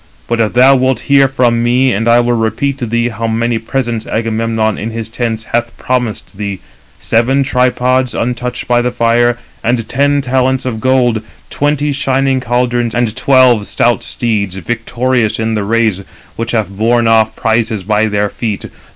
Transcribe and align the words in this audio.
But 0.27 0.39
if 0.39 0.53
[thou 0.53 0.75
wilt] 0.77 1.01
hear 1.01 1.27
from 1.27 1.61
me, 1.61 1.93
and 1.93 2.07
I 2.07 2.21
will 2.21 2.33
repeat 2.33 2.79
to 2.79 2.87
thee 2.87 3.09
how 3.09 3.27
many 3.27 3.59
presents 3.59 4.07
Agamemnon 4.07 4.75
in 4.79 4.89
his 4.89 5.07
tents 5.09 5.43
hath 5.53 5.77
promised 5.77 6.37
thee: 6.37 6.59
seven 6.97 7.43
tripods, 7.43 8.15
untouched 8.15 8.67
by 8.67 8.81
the 8.81 8.89
fire, 8.89 9.37
and 9.63 9.87
ten 9.87 10.23
talents 10.23 10.65
of 10.65 10.79
gold, 10.81 11.21
twenty 11.51 11.91
shining 11.91 12.39
caldrons, 12.39 12.95
and 12.95 13.15
twelve 13.15 13.67
stout 13.67 14.01
steeds, 14.03 14.55
victorious 14.55 15.37
in 15.37 15.53
the 15.53 15.63
race, 15.63 16.01
which 16.35 16.49
have 16.53 16.75
borne 16.75 17.05
off 17.07 17.35
prizes 17.35 17.83
by 17.83 18.07
their 18.07 18.27
feet. 18.27 18.65